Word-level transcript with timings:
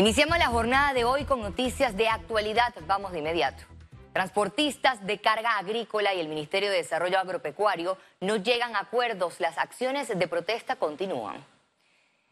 Iniciamos 0.00 0.38
la 0.38 0.46
jornada 0.46 0.94
de 0.94 1.02
hoy 1.02 1.24
con 1.24 1.42
noticias 1.42 1.96
de 1.96 2.08
actualidad. 2.08 2.72
Vamos 2.86 3.10
de 3.10 3.18
inmediato. 3.18 3.64
Transportistas 4.12 5.04
de 5.04 5.18
carga 5.18 5.58
agrícola 5.58 6.14
y 6.14 6.20
el 6.20 6.28
Ministerio 6.28 6.70
de 6.70 6.76
Desarrollo 6.76 7.18
Agropecuario 7.18 7.98
no 8.20 8.36
llegan 8.36 8.76
a 8.76 8.82
acuerdos. 8.82 9.40
Las 9.40 9.58
acciones 9.58 10.16
de 10.16 10.28
protesta 10.28 10.76
continúan. 10.76 11.44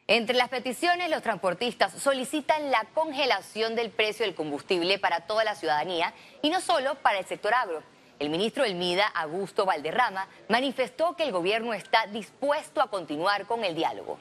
Entre 0.06 0.36
las 0.36 0.48
peticiones, 0.48 1.10
los 1.10 1.22
transportistas 1.22 1.92
solicitan 1.94 2.70
la 2.70 2.84
congelación 2.94 3.74
del 3.74 3.90
precio 3.90 4.24
del 4.24 4.36
combustible 4.36 5.00
para 5.00 5.22
toda 5.22 5.42
la 5.42 5.56
ciudadanía 5.56 6.14
y 6.42 6.50
no 6.50 6.60
solo 6.60 6.94
para 7.02 7.18
el 7.18 7.26
sector 7.26 7.52
agro. 7.52 7.82
El 8.20 8.30
ministro 8.30 8.62
del 8.62 8.76
MIDA, 8.76 9.08
Augusto 9.08 9.66
Valderrama, 9.66 10.28
manifestó 10.48 11.16
que 11.16 11.24
el 11.24 11.32
gobierno 11.32 11.74
está 11.74 12.06
dispuesto 12.06 12.80
a 12.80 12.90
continuar 12.90 13.44
con 13.46 13.64
el 13.64 13.74
diálogo 13.74 14.18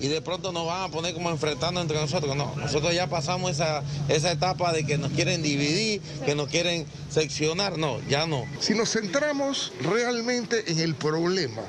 y 0.00 0.08
de 0.08 0.20
pronto 0.22 0.52
nos 0.52 0.66
van 0.66 0.82
a 0.82 0.88
poner 0.88 1.14
como 1.14 1.30
enfrentando 1.30 1.80
entre 1.80 1.98
nosotros. 2.00 2.36
No, 2.36 2.54
nosotros 2.56 2.94
ya 2.94 3.08
pasamos 3.08 3.52
esa, 3.52 3.82
esa 4.08 4.32
etapa 4.32 4.72
de 4.72 4.84
que 4.84 4.98
nos 4.98 5.12
quieren 5.12 5.42
dividir, 5.42 6.00
que 6.24 6.34
nos 6.34 6.48
quieren 6.48 6.86
seccionar. 7.10 7.78
No, 7.78 8.00
ya 8.08 8.26
no. 8.26 8.44
Si 8.60 8.74
nos 8.74 8.90
centramos 8.90 9.72
realmente 9.80 10.70
en 10.70 10.78
el 10.78 10.94
problema 10.94 11.62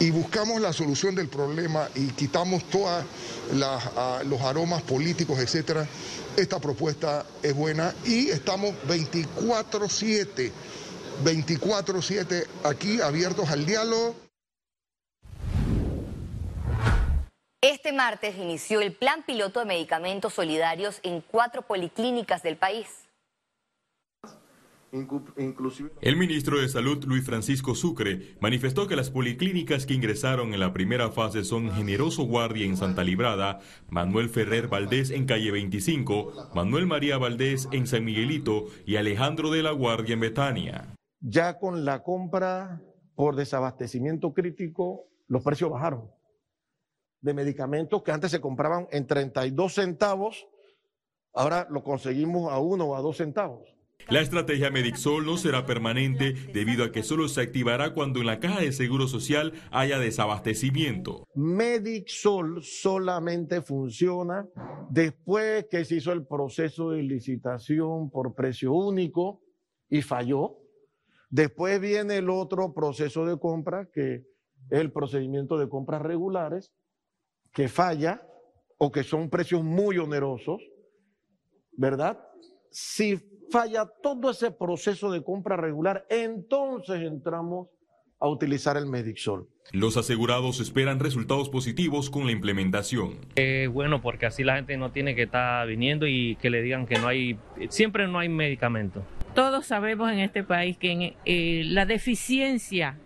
y 0.00 0.10
buscamos 0.10 0.60
la 0.60 0.72
solución 0.72 1.14
del 1.14 1.28
problema 1.28 1.88
y 1.94 2.06
quitamos 2.08 2.64
todos 2.70 3.04
los 3.52 4.40
aromas 4.40 4.82
políticos, 4.82 5.38
etcétera, 5.38 5.86
esta 6.36 6.58
propuesta 6.58 7.26
es 7.42 7.54
buena 7.54 7.94
y 8.04 8.28
estamos 8.28 8.74
24-7, 8.88 10.50
24-7 11.24 12.46
aquí 12.64 13.00
abiertos 13.00 13.50
al 13.50 13.66
diálogo. 13.66 14.29
Este 17.70 17.92
martes 17.92 18.36
inició 18.36 18.80
el 18.80 18.92
plan 18.92 19.22
piloto 19.24 19.60
de 19.60 19.66
medicamentos 19.66 20.34
solidarios 20.34 20.98
en 21.04 21.20
cuatro 21.20 21.62
policlínicas 21.62 22.42
del 22.42 22.56
país. 22.56 23.08
El 26.00 26.16
ministro 26.16 26.60
de 26.60 26.68
Salud, 26.68 27.04
Luis 27.04 27.24
Francisco 27.24 27.76
Sucre, 27.76 28.34
manifestó 28.40 28.88
que 28.88 28.96
las 28.96 29.10
policlínicas 29.10 29.86
que 29.86 29.94
ingresaron 29.94 30.52
en 30.52 30.58
la 30.58 30.72
primera 30.72 31.10
fase 31.10 31.44
son 31.44 31.70
Generoso 31.70 32.24
Guardia 32.24 32.66
en 32.66 32.76
Santa 32.76 33.04
Librada, 33.04 33.60
Manuel 33.88 34.30
Ferrer 34.30 34.66
Valdés 34.66 35.12
en 35.12 35.26
Calle 35.26 35.52
25, 35.52 36.50
Manuel 36.52 36.88
María 36.88 37.18
Valdés 37.18 37.68
en 37.70 37.86
San 37.86 38.04
Miguelito 38.04 38.64
y 38.84 38.96
Alejandro 38.96 39.48
de 39.52 39.62
la 39.62 39.70
Guardia 39.70 40.14
en 40.14 40.20
Betania. 40.20 40.96
Ya 41.20 41.56
con 41.60 41.84
la 41.84 42.02
compra 42.02 42.82
por 43.14 43.36
desabastecimiento 43.36 44.34
crítico, 44.34 45.04
los 45.28 45.44
precios 45.44 45.70
bajaron 45.70 46.10
de 47.20 47.34
medicamentos 47.34 48.02
que 48.02 48.12
antes 48.12 48.30
se 48.30 48.40
compraban 48.40 48.88
en 48.90 49.06
32 49.06 49.74
centavos, 49.74 50.46
ahora 51.32 51.66
lo 51.70 51.82
conseguimos 51.82 52.52
a 52.52 52.58
uno 52.58 52.86
o 52.86 52.96
a 52.96 53.00
dos 53.00 53.18
centavos. 53.18 53.68
La 54.08 54.20
estrategia 54.20 54.70
Medixol 54.70 55.24
no 55.24 55.36
será 55.36 55.66
permanente 55.66 56.32
debido 56.52 56.84
a 56.84 56.90
que 56.90 57.02
solo 57.02 57.28
se 57.28 57.42
activará 57.42 57.92
cuando 57.92 58.20
en 58.20 58.26
la 58.26 58.40
caja 58.40 58.60
de 58.60 58.72
seguro 58.72 59.06
social 59.06 59.52
haya 59.70 59.98
desabastecimiento. 59.98 61.24
Medixol 61.34 62.62
solamente 62.62 63.62
funciona 63.62 64.48
después 64.88 65.66
que 65.70 65.84
se 65.84 65.96
hizo 65.96 66.12
el 66.12 66.26
proceso 66.26 66.90
de 66.90 67.02
licitación 67.02 68.10
por 68.10 68.34
precio 68.34 68.72
único 68.72 69.42
y 69.88 70.02
falló. 70.02 70.56
Después 71.28 71.80
viene 71.80 72.16
el 72.16 72.30
otro 72.30 72.72
proceso 72.74 73.26
de 73.26 73.38
compra 73.38 73.88
que 73.92 74.24
es 74.70 74.80
el 74.80 74.90
procedimiento 74.90 75.56
de 75.58 75.68
compras 75.68 76.02
regulares 76.02 76.72
que 77.52 77.68
falla 77.68 78.22
o 78.78 78.90
que 78.90 79.02
son 79.02 79.28
precios 79.28 79.62
muy 79.62 79.98
onerosos, 79.98 80.62
¿verdad? 81.72 82.18
Si 82.70 83.18
falla 83.50 83.86
todo 84.02 84.30
ese 84.30 84.50
proceso 84.50 85.10
de 85.10 85.22
compra 85.22 85.56
regular, 85.56 86.06
entonces 86.08 87.02
entramos 87.02 87.68
a 88.20 88.28
utilizar 88.28 88.76
el 88.76 88.86
Medixol. 88.86 89.48
Los 89.72 89.96
asegurados 89.96 90.60
esperan 90.60 91.00
resultados 91.00 91.48
positivos 91.48 92.10
con 92.10 92.26
la 92.26 92.32
implementación. 92.32 93.18
bueno, 93.72 94.02
porque 94.02 94.26
así 94.26 94.44
la 94.44 94.56
gente 94.56 94.76
no 94.76 94.92
tiene 94.92 95.14
que 95.14 95.22
estar 95.22 95.66
viniendo 95.66 96.06
y 96.06 96.36
que 96.36 96.50
le 96.50 96.62
digan 96.62 96.86
que 96.86 96.98
no 96.98 97.08
hay, 97.08 97.38
siempre 97.70 98.06
no 98.06 98.18
hay 98.18 98.28
medicamento. 98.28 99.02
Todos 99.34 99.66
sabemos 99.66 100.10
en 100.12 100.18
este 100.18 100.44
país 100.44 100.76
que 100.76 101.16
eh, 101.24 101.62
la 101.64 101.86
deficiencia 101.86 102.98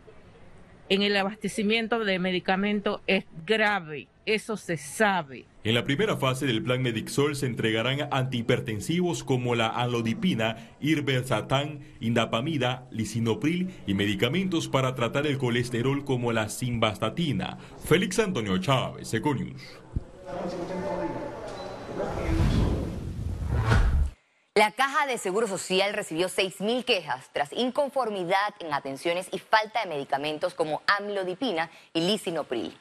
en 0.89 1.03
el 1.03 1.17
abastecimiento 1.17 2.05
de 2.05 2.19
medicamentos 2.19 3.01
es 3.07 3.25
grave 3.47 4.09
eso 4.27 4.57
se 4.57 4.77
sabe. 4.77 5.47
En 5.65 5.75
la 5.75 5.85
primera 5.85 6.17
fase 6.17 6.47
del 6.47 6.63
plan 6.63 6.83
Medixol 6.83 7.37
se 7.37 7.47
entregarán 7.47 8.09
antihipertensivos 8.11 9.25
como 9.25 9.55
la 9.55 9.69
alodipina, 9.69 10.71
irbesatán, 10.81 11.81
indapamida, 12.01 12.87
lisinopril 12.91 13.75
y 13.87 13.95
medicamentos 13.95 14.69
para 14.69 14.95
tratar 14.95 15.27
el 15.27 15.39
colesterol 15.39 16.05
como 16.05 16.33
la 16.33 16.49
simvastatina. 16.49 17.59
Félix 17.85 18.19
Antonio 18.19 18.59
Chávez, 18.59 19.13
Econius. 19.15 19.63
La 24.57 24.71
Caja 24.71 25.07
de 25.09 25.19
Seguro 25.19 25.49
Social 25.49 25.95
recibió 25.95 26.29
6.000 26.29 26.85
quejas 26.85 27.29
tras 27.33 27.53
inconformidad 27.53 28.55
en 28.61 28.73
atenciones 28.73 29.27
y 29.33 29.41
falta 29.41 29.81
de 29.81 29.89
medicamentos 29.89 30.55
como 30.55 30.81
amlodipina 30.87 31.71
y 31.93 32.03
lisinopril. 32.03 32.73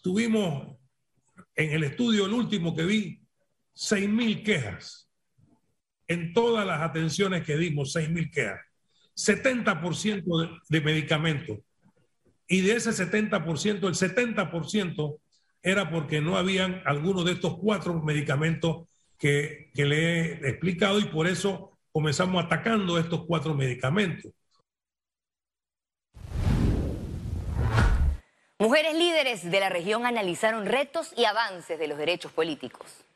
Tuvimos 0.00 0.76
en 1.54 1.72
el 1.72 1.84
estudio, 1.84 2.26
el 2.26 2.32
último 2.32 2.74
que 2.74 2.84
vi, 2.84 3.22
6.000 3.74 4.42
quejas. 4.42 5.10
En 6.08 6.32
todas 6.32 6.66
las 6.66 6.80
atenciones 6.80 7.44
que 7.44 7.56
dimos, 7.56 7.94
6.000 7.94 8.30
quejas. 8.30 8.60
70% 9.16 10.40
de, 10.40 10.58
de 10.68 10.80
medicamentos. 10.80 11.58
Y 12.48 12.62
de 12.62 12.72
ese 12.72 12.90
70%, 12.90 13.86
el 13.86 13.94
70% 13.94 15.20
era 15.62 15.90
porque 15.90 16.20
no 16.20 16.36
habían 16.36 16.82
algunos 16.84 17.24
de 17.24 17.32
estos 17.32 17.58
cuatro 17.58 18.00
medicamentos 18.02 18.88
que, 19.18 19.70
que 19.74 19.84
le 19.84 20.20
he 20.20 20.48
explicado 20.48 20.98
y 20.98 21.04
por 21.04 21.26
eso 21.26 21.78
comenzamos 21.92 22.44
atacando 22.44 22.98
estos 22.98 23.24
cuatro 23.26 23.54
medicamentos. 23.54 24.32
Mujeres 28.60 28.94
líderes 28.94 29.50
de 29.50 29.58
la 29.58 29.70
región 29.70 30.04
analizaron 30.04 30.66
retos 30.66 31.14
y 31.16 31.24
avances 31.24 31.78
de 31.78 31.88
los 31.88 31.96
derechos 31.96 32.30
políticos. 32.30 33.06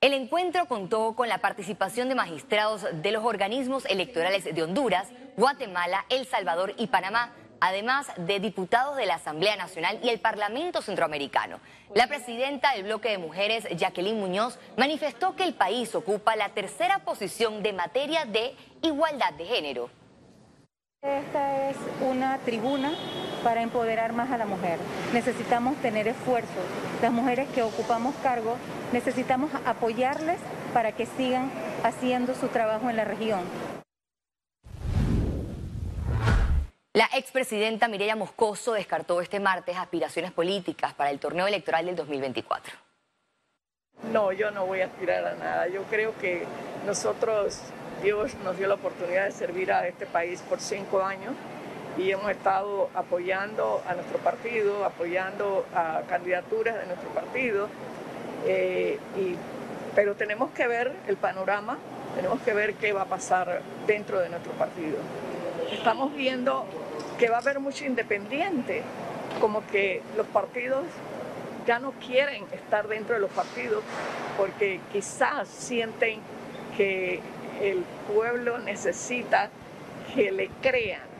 El 0.00 0.12
encuentro 0.12 0.66
contó 0.66 1.16
con 1.16 1.28
la 1.28 1.38
participación 1.38 2.08
de 2.08 2.14
magistrados 2.14 2.86
de 2.92 3.10
los 3.10 3.24
organismos 3.24 3.84
electorales 3.86 4.44
de 4.44 4.62
Honduras, 4.62 5.08
Guatemala, 5.36 6.06
El 6.08 6.24
Salvador 6.24 6.72
y 6.78 6.86
Panamá, 6.86 7.32
además 7.58 8.12
de 8.16 8.38
diputados 8.38 8.96
de 8.96 9.06
la 9.06 9.16
Asamblea 9.16 9.56
Nacional 9.56 9.98
y 10.04 10.10
el 10.10 10.20
Parlamento 10.20 10.82
Centroamericano. 10.82 11.58
La 11.92 12.06
presidenta 12.06 12.74
del 12.74 12.84
bloque 12.84 13.08
de 13.08 13.18
mujeres, 13.18 13.66
Jacqueline 13.76 14.20
Muñoz, 14.20 14.56
manifestó 14.76 15.34
que 15.34 15.42
el 15.42 15.54
país 15.54 15.96
ocupa 15.96 16.36
la 16.36 16.50
tercera 16.50 17.00
posición 17.00 17.64
de 17.64 17.72
materia 17.72 18.24
de 18.24 18.54
igualdad 18.82 19.32
de 19.32 19.46
género. 19.46 19.90
Esta 21.02 21.70
es 21.70 21.76
una 22.00 22.38
tribuna 22.44 22.92
para 23.42 23.62
empoderar 23.62 24.12
más 24.12 24.30
a 24.30 24.38
la 24.38 24.46
mujer. 24.46 24.78
Necesitamos 25.12 25.76
tener 25.76 26.08
esfuerzo. 26.08 26.48
Las 27.00 27.12
mujeres 27.12 27.48
que 27.50 27.62
ocupamos 27.62 28.14
cargo 28.22 28.56
necesitamos 28.92 29.50
apoyarles 29.66 30.38
para 30.72 30.92
que 30.92 31.06
sigan 31.06 31.50
haciendo 31.82 32.34
su 32.34 32.48
trabajo 32.48 32.88
en 32.90 32.96
la 32.96 33.04
región. 33.04 33.40
La 36.94 37.08
expresidenta 37.14 37.88
Mireya 37.88 38.16
Moscoso 38.16 38.74
descartó 38.74 39.22
este 39.22 39.40
martes 39.40 39.76
aspiraciones 39.78 40.30
políticas 40.30 40.92
para 40.92 41.10
el 41.10 41.18
torneo 41.18 41.46
electoral 41.46 41.86
del 41.86 41.96
2024. 41.96 42.74
No, 44.12 44.30
yo 44.32 44.50
no 44.50 44.66
voy 44.66 44.82
a 44.82 44.86
aspirar 44.86 45.24
a 45.26 45.34
nada. 45.34 45.68
Yo 45.68 45.84
creo 45.84 46.16
que 46.18 46.44
nosotros 46.84 47.60
Dios 48.02 48.34
nos 48.44 48.58
dio 48.58 48.68
la 48.68 48.74
oportunidad 48.74 49.24
de 49.24 49.32
servir 49.32 49.72
a 49.72 49.86
este 49.86 50.06
país 50.06 50.42
por 50.42 50.60
cinco 50.60 51.02
años 51.02 51.34
y 51.98 52.10
hemos 52.10 52.30
estado 52.30 52.88
apoyando 52.94 53.82
a 53.86 53.94
nuestro 53.94 54.18
partido, 54.18 54.84
apoyando 54.84 55.66
a 55.74 56.02
candidaturas 56.08 56.78
de 56.78 56.86
nuestro 56.86 57.08
partido, 57.10 57.68
eh, 58.46 58.98
pero 59.94 60.14
tenemos 60.14 60.50
que 60.52 60.66
ver 60.66 60.92
el 61.06 61.16
panorama, 61.16 61.78
tenemos 62.16 62.40
que 62.42 62.54
ver 62.54 62.74
qué 62.74 62.92
va 62.92 63.02
a 63.02 63.06
pasar 63.06 63.60
dentro 63.86 64.20
de 64.20 64.30
nuestro 64.30 64.52
partido. 64.52 64.96
Estamos 65.70 66.14
viendo 66.14 66.64
que 67.18 67.28
va 67.28 67.36
a 67.36 67.40
haber 67.40 67.60
mucho 67.60 67.84
independiente, 67.84 68.82
como 69.40 69.66
que 69.66 70.02
los 70.16 70.26
partidos 70.28 70.84
ya 71.66 71.78
no 71.78 71.92
quieren 71.92 72.44
estar 72.52 72.88
dentro 72.88 73.14
de 73.14 73.20
los 73.20 73.30
partidos 73.30 73.82
porque 74.36 74.80
quizás 74.92 75.48
sienten 75.48 76.20
que 76.76 77.20
el 77.60 77.84
pueblo 78.12 78.58
necesita 78.58 79.50
que 80.14 80.32
le 80.32 80.48
crean. 80.60 81.11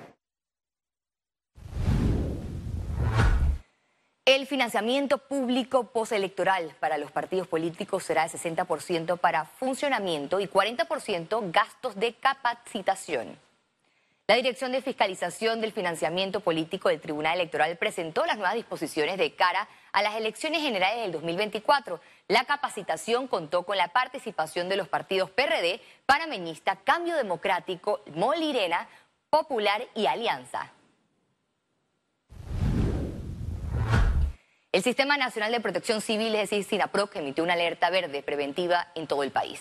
El 4.24 4.46
financiamiento 4.46 5.18
público 5.18 5.88
postelectoral 5.90 6.76
para 6.78 6.96
los 6.96 7.10
partidos 7.10 7.48
políticos 7.48 8.04
será 8.04 8.22
de 8.22 8.28
60% 8.28 9.18
para 9.18 9.46
funcionamiento 9.46 10.38
y 10.38 10.46
40% 10.46 11.50
gastos 11.50 11.96
de 11.96 12.14
capacitación. 12.14 13.36
La 14.28 14.36
Dirección 14.36 14.70
de 14.70 14.80
Fiscalización 14.80 15.60
del 15.60 15.72
Financiamiento 15.72 16.38
Político 16.38 16.88
del 16.88 17.00
Tribunal 17.00 17.34
Electoral 17.34 17.76
presentó 17.78 18.24
las 18.24 18.36
nuevas 18.36 18.54
disposiciones 18.54 19.18
de 19.18 19.34
cara 19.34 19.66
a 19.90 20.02
las 20.02 20.14
elecciones 20.14 20.62
generales 20.62 21.02
del 21.02 21.10
2024. 21.10 22.00
La 22.28 22.44
capacitación 22.44 23.26
contó 23.26 23.64
con 23.64 23.76
la 23.76 23.88
participación 23.88 24.68
de 24.68 24.76
los 24.76 24.86
partidos 24.86 25.32
PRD, 25.32 25.80
Panameñista, 26.06 26.76
Cambio 26.76 27.16
Democrático, 27.16 28.02
Molirena, 28.14 28.86
Popular 29.30 29.84
y 29.96 30.06
Alianza. 30.06 30.70
El 34.72 34.82
Sistema 34.82 35.18
Nacional 35.18 35.52
de 35.52 35.60
Protección 35.60 36.00
Civil, 36.00 36.34
es 36.34 36.48
decir, 36.48 36.64
SINAPROC, 36.64 37.16
emitió 37.16 37.44
una 37.44 37.52
alerta 37.52 37.90
verde 37.90 38.22
preventiva 38.22 38.88
en 38.94 39.06
todo 39.06 39.22
el 39.22 39.30
país. 39.30 39.60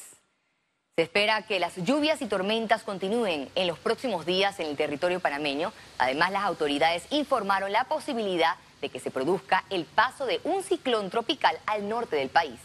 Se 0.96 1.04
espera 1.04 1.42
que 1.42 1.60
las 1.60 1.76
lluvias 1.76 2.22
y 2.22 2.28
tormentas 2.28 2.84
continúen 2.84 3.50
en 3.56 3.68
los 3.68 3.78
próximos 3.78 4.26
días 4.26 4.58
en 4.62 4.68
el 4.68 4.78
territorio 4.78 5.20
panameño. 5.20 5.74
Además, 5.98 6.32
las 6.32 6.44
autoridades 6.44 7.08
informaron 7.10 7.74
la 7.74 7.84
posibilidad 7.84 8.56
de 8.80 8.88
que 8.88 9.02
se 9.02 9.12
produzca 9.12 9.66
el 9.70 9.84
paso 9.84 10.26
de 10.26 10.40
un 10.46 10.64
ciclón 10.64 11.10
tropical 11.10 11.60
al 11.66 11.90
norte 11.90 12.16
del 12.16 12.30
país. 12.30 12.62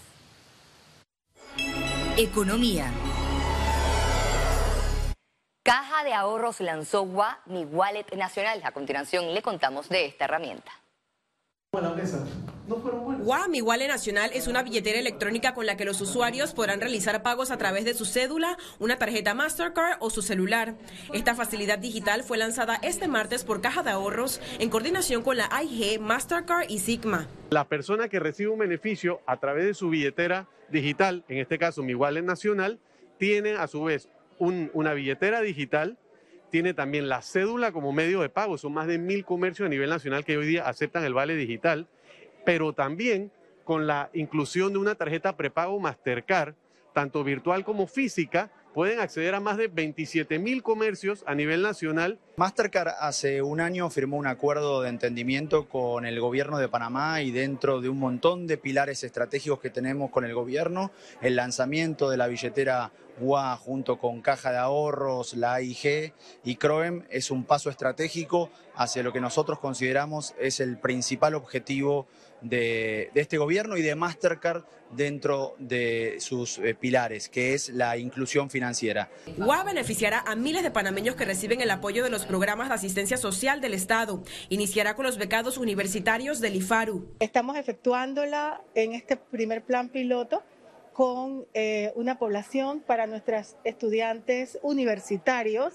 Economía. 2.16 2.92
Caja 5.64 6.04
de 6.04 6.14
Ahorros 6.14 6.60
lanzó 6.60 7.02
WA, 7.02 7.40
mi 7.46 7.64
wallet 7.64 8.06
nacional. 8.14 8.60
A 8.62 8.70
continuación 8.70 9.34
le 9.34 9.42
contamos 9.42 9.88
de 9.88 10.06
esta 10.06 10.26
herramienta. 10.26 10.70
WA, 12.68 13.48
mi 13.48 13.60
Wallet 13.60 13.88
Nacional 13.88 14.30
es 14.32 14.48
una 14.48 14.62
billetera 14.62 14.98
electrónica 14.98 15.54
con 15.54 15.66
la 15.66 15.76
que 15.76 15.84
los 15.84 16.00
usuarios 16.00 16.52
podrán 16.52 16.80
realizar 16.80 17.22
pagos 17.22 17.50
a 17.50 17.58
través 17.58 17.84
de 17.84 17.94
su 17.94 18.04
cédula, 18.04 18.56
una 18.78 18.96
tarjeta 18.96 19.34
Mastercard 19.34 19.98
o 20.00 20.10
su 20.10 20.22
celular. 20.22 20.74
Esta 21.12 21.34
facilidad 21.34 21.78
digital 21.78 22.22
fue 22.22 22.38
lanzada 22.38 22.78
este 22.82 23.08
martes 23.08 23.44
por 23.44 23.60
Caja 23.60 23.82
de 23.82 23.90
Ahorros 23.90 24.40
en 24.58 24.70
coordinación 24.70 25.22
con 25.22 25.36
la 25.36 25.48
AIG, 25.50 26.00
Mastercard 26.00 26.68
y 26.68 26.78
Sigma. 26.78 27.26
La 27.50 27.68
persona 27.68 28.08
que 28.08 28.20
recibe 28.20 28.50
un 28.50 28.58
beneficio 28.58 29.20
a 29.26 29.38
través 29.38 29.64
de 29.66 29.74
su 29.74 29.90
billetera 29.90 30.48
digital, 30.70 31.24
en 31.28 31.38
este 31.38 31.58
caso 31.58 31.82
mi 31.82 31.94
Wallet 31.94 32.22
Nacional, 32.22 32.80
tiene 33.18 33.52
a 33.52 33.66
su 33.66 33.84
vez 33.84 34.08
una 34.38 34.92
billetera 34.94 35.40
digital 35.40 35.98
tiene 36.56 36.72
también 36.72 37.10
la 37.10 37.20
cédula 37.20 37.70
como 37.70 37.92
medio 37.92 38.22
de 38.22 38.30
pago. 38.30 38.56
Son 38.56 38.72
más 38.72 38.86
de 38.86 38.96
mil 38.96 39.26
comercios 39.26 39.66
a 39.66 39.68
nivel 39.68 39.90
nacional 39.90 40.24
que 40.24 40.38
hoy 40.38 40.46
día 40.46 40.66
aceptan 40.66 41.04
el 41.04 41.12
vale 41.12 41.36
digital, 41.36 41.86
pero 42.46 42.72
también 42.72 43.30
con 43.64 43.86
la 43.86 44.08
inclusión 44.14 44.72
de 44.72 44.78
una 44.78 44.94
tarjeta 44.94 45.36
prepago 45.36 45.78
Mastercard, 45.78 46.54
tanto 46.94 47.22
virtual 47.24 47.62
como 47.62 47.86
física, 47.86 48.50
pueden 48.76 49.00
acceder 49.00 49.34
a 49.34 49.40
más 49.40 49.56
de 49.56 49.68
27 49.68 50.38
mil 50.38 50.62
comercios 50.62 51.24
a 51.26 51.34
nivel 51.34 51.62
nacional. 51.62 52.18
Mastercard 52.36 52.92
hace 53.00 53.40
un 53.40 53.62
año 53.62 53.88
firmó 53.88 54.18
un 54.18 54.26
acuerdo 54.26 54.82
de 54.82 54.90
entendimiento 54.90 55.66
con 55.66 56.04
el 56.04 56.20
gobierno 56.20 56.58
de 56.58 56.68
Panamá 56.68 57.22
y 57.22 57.30
dentro 57.30 57.80
de 57.80 57.88
un 57.88 57.98
montón 57.98 58.46
de 58.46 58.58
pilares 58.58 59.02
estratégicos 59.02 59.60
que 59.60 59.70
tenemos 59.70 60.10
con 60.10 60.26
el 60.26 60.34
gobierno, 60.34 60.90
el 61.22 61.36
lanzamiento 61.36 62.10
de 62.10 62.18
la 62.18 62.26
billetera 62.26 62.92
UA 63.18 63.56
junto 63.56 63.98
con 63.98 64.20
Caja 64.20 64.52
de 64.52 64.58
Ahorros, 64.58 65.32
la 65.32 65.54
AIG 65.54 66.12
y 66.44 66.56
CROEM 66.56 67.04
es 67.08 67.30
un 67.30 67.44
paso 67.44 67.70
estratégico 67.70 68.50
hacia 68.74 69.02
lo 69.02 69.10
que 69.10 69.22
nosotros 69.22 69.58
consideramos 69.58 70.34
es 70.38 70.60
el 70.60 70.76
principal 70.76 71.34
objetivo 71.34 72.06
de, 72.48 73.10
este 73.14 73.38
gobierno 73.38 73.76
y 73.76 73.82
de 73.82 73.94
Mastercard 73.94 74.64
dentro 74.90 75.54
de 75.58 76.16
sus 76.20 76.58
eh, 76.58 76.74
pilares, 76.74 77.28
que 77.28 77.54
es 77.54 77.70
la 77.70 77.96
inclusión 77.96 78.50
financiera. 78.50 79.10
UA 79.38 79.64
beneficiará 79.64 80.20
a 80.20 80.36
miles 80.36 80.62
de 80.62 80.70
panameños 80.70 81.16
que 81.16 81.24
reciben 81.24 81.60
el 81.60 81.70
apoyo 81.70 82.04
de 82.04 82.10
los 82.10 82.26
programas 82.26 82.68
de 82.68 82.74
asistencia 82.74 83.16
social 83.16 83.60
del 83.60 83.74
Estado. 83.74 84.22
Iniciará 84.48 84.94
con 84.94 85.04
los 85.06 85.18
becados 85.18 85.58
universitarios 85.58 86.40
del 86.40 86.56
IFARU. 86.56 87.14
Estamos 87.20 87.56
efectuándola 87.56 88.62
en 88.74 88.92
este 88.92 89.16
primer 89.16 89.62
plan 89.62 89.88
piloto 89.88 90.42
con 90.96 91.44
eh, 91.52 91.92
una 91.94 92.18
población 92.18 92.80
para 92.80 93.06
nuestros 93.06 93.56
estudiantes 93.64 94.58
universitarios, 94.62 95.74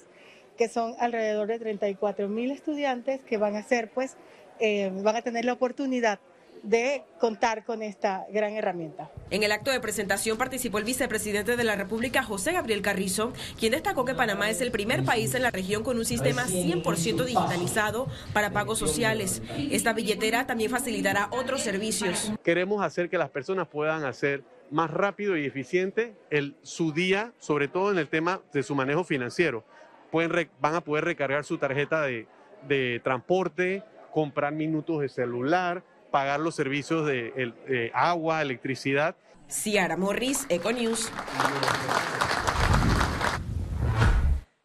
que 0.58 0.68
son 0.68 0.96
alrededor 1.00 1.48
de 1.48 1.60
34 1.60 2.28
mil 2.28 2.50
estudiantes 2.50 3.22
que 3.22 3.38
van 3.38 3.56
a 3.56 3.62
ser, 3.62 3.92
pues, 3.92 4.18
eh, 4.60 4.92
van 5.04 5.16
a 5.16 5.22
tener 5.22 5.46
la 5.46 5.54
oportunidad 5.54 6.20
de 6.64 7.04
contar 7.20 7.66
con 7.66 7.82
esta 7.82 8.26
gran 8.32 8.54
herramienta. 8.54 9.10
En 9.30 9.44
el 9.44 9.52
acto 9.52 9.72
de 9.72 9.80
presentación 9.80 10.38
participó 10.38 10.78
el 10.78 10.84
vicepresidente 10.84 11.56
de 11.56 11.64
la 11.64 11.76
República, 11.76 12.24
José 12.24 12.54
Gabriel 12.54 12.82
Carrizo, 12.82 13.34
quien 13.60 13.72
destacó 13.72 14.06
que 14.06 14.14
Panamá 14.14 14.50
es 14.50 14.62
el 14.62 14.72
primer 14.72 15.04
país 15.04 15.34
en 15.36 15.44
la 15.44 15.52
región 15.52 15.84
con 15.84 15.98
un 15.98 16.06
sistema 16.06 16.46
100% 16.46 17.24
digitalizado 17.26 18.08
para 18.34 18.52
pagos 18.52 18.80
sociales. 18.80 19.42
Esta 19.72 19.94
billetera 19.94 20.46
también 20.46 20.70
facilitará 20.70 21.30
otros 21.32 21.62
servicios. 21.62 22.32
Queremos 22.44 22.84
hacer 22.84 23.10
que 23.10 23.18
las 23.18 23.30
personas 23.30 23.68
puedan 23.68 24.04
hacer 24.06 24.44
más 24.70 24.90
rápido 24.90 25.38
y 25.38 25.46
eficiente 25.46 26.16
el, 26.30 26.56
su 26.62 26.94
día, 26.94 27.34
sobre 27.40 27.68
todo 27.68 27.92
en 27.92 27.98
el 27.98 28.08
tema 28.08 28.42
de 28.54 28.64
su 28.64 28.74
manejo 28.76 29.04
financiero. 29.04 29.64
Pueden, 30.12 30.50
van 30.60 30.76
a 30.76 30.82
poder 30.82 31.06
recargar 31.06 31.44
su 31.44 31.58
tarjeta 31.58 32.04
de, 32.04 32.28
de 32.68 33.02
transporte, 33.04 33.84
comprar 34.12 34.54
minutos 34.54 35.02
de 35.02 35.10
celular, 35.10 35.84
pagar 36.12 36.40
los 36.40 36.54
servicios 36.54 37.08
de, 37.08 37.92
agua, 37.94 38.42
electricidad. 38.42 39.16
Ciara 39.50 39.98
Morris, 39.98 40.46
Econews. 40.50 41.12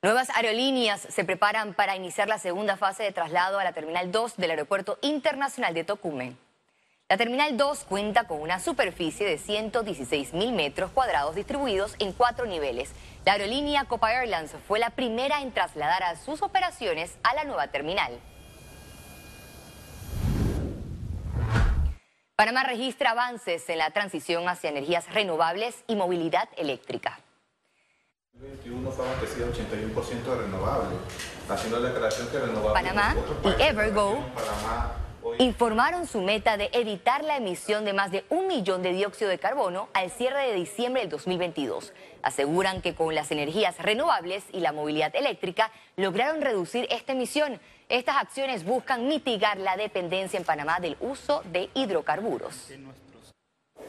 Nuevas 0.03 0.31
aerolíneas 0.31 1.01
se 1.01 1.25
preparan 1.25 1.75
para 1.75 1.97
iniciar 1.97 2.29
la 2.29 2.39
segunda 2.39 2.77
fase 2.77 3.03
de 3.03 3.13
traslado 3.13 3.59
a 3.59 3.65
la 3.65 3.73
Terminal 3.73 4.13
2 4.13 4.37
del 4.37 4.51
Aeropuerto 4.51 4.99
Internacional 5.03 5.75
de 5.75 5.85
Tocumen. 5.85 6.39
La 7.09 7.17
Terminal 7.17 7.57
2 7.57 7.85
cuenta 7.85 8.25
con 8.25 8.41
una 8.41 8.59
superficie 8.59 9.27
de 9.27 9.39
116 9.39 10.33
mil 10.35 10.53
metros 10.53 10.91
cuadrados 10.91 11.37
distribuidos 11.37 11.95
en 12.01 12.13
cuatro 12.13 12.47
niveles. 12.47 12.93
La 13.25 13.33
aerolínea 13.33 13.85
Copa 13.85 14.13
Airlines 14.13 14.55
fue 14.67 14.79
la 14.79 14.91
primera 14.91 15.41
en 15.41 15.53
trasladar 15.53 16.03
a 16.03 16.17
sus 16.17 16.43
operaciones 16.43 17.17
a 17.23 17.35
la 17.35 17.45
nueva 17.45 17.69
terminal. 17.69 18.21
Panamá 22.37 22.65
registra 22.65 23.13
avances 23.13 23.67
en 23.71 23.79
la 23.79 23.91
transición 23.93 24.47
hacia 24.47 24.69
energías 24.69 25.11
renovables 25.15 25.83
y 25.87 25.97
movilidad 25.97 26.51
eléctrica. 26.59 27.19
El 28.35 28.43
21 28.43 28.91
fue 28.91 29.09
abastecido 29.09 29.51
81% 29.51 30.23
de 30.23 30.37
renovables, 30.43 30.99
haciendo 31.49 31.81
la 31.81 31.89
declaración 31.89 32.29
que 32.29 32.39
renovables... 32.39 32.73
Panamá 32.75 33.17
y 33.43 33.63
Evergo 33.63 34.19
informaron 35.39 36.07
su 36.07 36.21
meta 36.21 36.59
de 36.59 36.69
evitar 36.75 37.25
la 37.25 37.39
emisión 37.39 37.87
de 37.87 37.95
más 37.95 38.11
de 38.11 38.27
un 38.29 38.47
millón 38.49 38.83
de 38.83 38.93
dióxido 38.93 39.31
de 39.31 39.39
carbono 39.39 39.89
al 39.95 40.11
cierre 40.11 40.49
de 40.49 40.53
diciembre 40.53 41.01
del 41.01 41.11
2022. 41.11 41.95
Aseguran 42.21 42.83
que 42.83 42.95
con 42.95 43.15
las 43.15 43.31
energías 43.31 43.79
renovables 43.79 44.45
y 44.53 44.61
la 44.61 44.73
movilidad 44.73 45.17
eléctrica 45.17 45.71
lograron 45.97 46.43
reducir 46.43 46.87
esta 46.91 47.13
emisión. 47.13 47.59
Estas 47.89 48.17
acciones 48.17 48.65
buscan 48.65 49.07
mitigar 49.07 49.59
la 49.59 49.77
dependencia 49.77 50.37
en 50.37 50.45
Panamá 50.45 50.81
del 50.81 50.97
uso 51.01 51.43
de 51.53 51.71
hidrocarburos. 51.75 52.73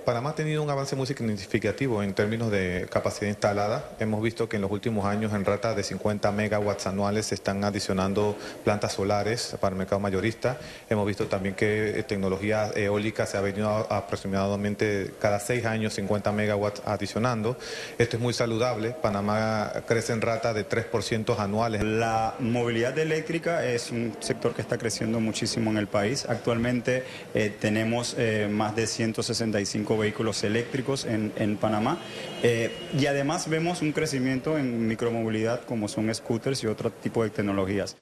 Panamá 0.07 0.29
ha 0.29 0.35
tenido 0.35 0.63
un 0.63 0.69
avance 0.69 0.95
muy 0.95 1.05
significativo 1.05 2.01
en 2.01 2.13
términos 2.13 2.49
de 2.49 2.87
capacidad 2.89 3.27
instalada. 3.27 3.89
Hemos 3.99 4.23
visto 4.23 4.47
que 4.47 4.55
en 4.55 4.61
los 4.61 4.71
últimos 4.71 5.05
años 5.05 5.33
en 5.33 5.43
rata 5.43 5.75
de 5.75 5.83
50 5.83 6.31
megawatts 6.31 6.87
anuales 6.87 7.25
se 7.25 7.35
están 7.35 7.65
adicionando 7.65 8.37
plantas 8.63 8.93
solares 8.93 9.57
para 9.59 9.73
el 9.73 9.77
mercado 9.77 9.99
mayorista. 9.99 10.59
Hemos 10.89 11.05
visto 11.05 11.25
también 11.25 11.55
que 11.55 11.99
eh, 11.99 12.03
tecnología 12.03 12.71
eólica 12.73 13.25
se 13.25 13.35
ha 13.35 13.41
venido 13.41 13.67
aproximadamente 13.69 15.11
cada 15.19 15.41
seis 15.41 15.65
años 15.65 15.95
50 15.95 16.31
megawatts 16.31 16.83
adicionando. 16.85 17.57
Esto 17.97 18.15
es 18.15 18.23
muy 18.23 18.33
saludable. 18.33 18.91
Panamá 18.91 19.73
crece 19.87 20.13
en 20.13 20.21
rata 20.21 20.53
de 20.53 20.65
3% 20.65 21.37
anuales. 21.37 21.83
La 21.83 22.33
movilidad 22.39 22.97
eléctrica 22.97 23.65
es 23.65 23.91
un 23.91 24.15
sector 24.21 24.53
que 24.53 24.61
está 24.61 24.77
creciendo 24.77 25.19
muchísimo 25.19 25.69
en 25.71 25.75
el 25.75 25.87
país. 25.87 26.25
Actualmente 26.29 27.03
eh, 27.33 27.53
tenemos 27.59 28.15
eh, 28.17 28.47
más 28.49 28.73
de 28.73 28.87
165 28.87 29.96
vehículos 29.97 30.43
eléctricos 30.43 31.05
en, 31.05 31.57
Panamá. 31.57 31.97
Eh, 32.43 32.71
y 32.97 33.05
además 33.05 33.49
vemos 33.49 33.81
un 33.81 33.91
crecimiento 33.91 34.57
en 34.57 34.87
micromovilidad 34.87 35.65
como 35.65 35.87
son 35.87 36.13
scooters 36.13 36.63
y 36.63 36.67
otro 36.67 36.91
tipo 36.91 37.23
de 37.23 37.29
tecnologías. 37.29 37.97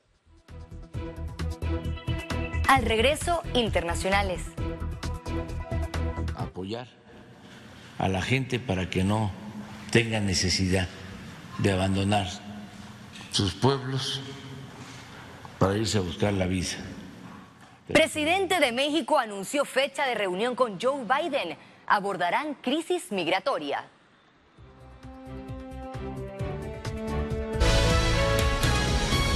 Al 2.68 2.84
regreso, 2.84 3.42
internacionales. 3.54 4.42
Apoyar 6.36 6.88
a 7.98 8.10
la 8.10 8.22
gente 8.22 8.60
para 8.60 8.90
que 8.90 9.04
no 9.04 9.32
tenga 9.92 10.20
necesidad 10.20 10.88
de 11.60 11.72
abandonar 11.72 12.28
sus 13.32 13.54
pueblos 13.54 14.22
para 15.58 15.78
irse 15.78 15.98
a 15.98 16.02
buscar 16.02 16.34
la 16.34 16.48
vida 16.48 16.76
Presidente 17.88 18.60
de 18.60 18.72
México 18.72 19.20
anunció 19.20 19.64
fecha 19.64 20.08
de 20.08 20.16
reunión 20.16 20.56
con 20.56 20.80
Joe 20.82 21.04
Biden. 21.04 21.56
Abordarán 21.88 22.56
crisis 22.56 23.12
migratoria. 23.12 23.86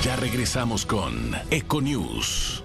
Ya 0.03 0.15
regresamos 0.15 0.85
con 0.85 1.33
Econews. 1.51 2.63